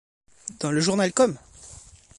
Dans 0.59 0.71
le 0.71 0.81
journal 0.81 1.13
com! 1.13 1.37